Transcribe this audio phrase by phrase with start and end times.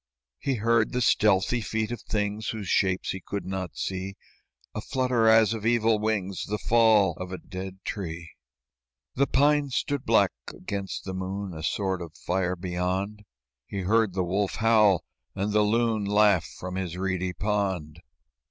[0.39, 4.15] He heard the stealthy feet of things Whose shapes he could not see,
[4.73, 8.31] A flutter as of evil wings, The fall of a dead tree.
[9.13, 13.25] The pines stood black against the moon, A sword of fire beyond;
[13.67, 15.03] He heard the wolf howl,
[15.35, 17.99] and the loon Laugh from his reedy pond.